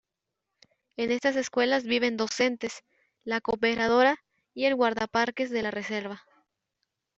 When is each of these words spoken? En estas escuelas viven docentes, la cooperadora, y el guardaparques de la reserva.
En 0.97 1.11
estas 1.11 1.35
escuelas 1.35 1.83
viven 1.83 2.17
docentes, 2.17 2.81
la 3.23 3.39
cooperadora, 3.39 4.15
y 4.51 4.65
el 4.65 4.73
guardaparques 4.73 5.51
de 5.51 5.61
la 5.61 5.69
reserva. 5.69 6.23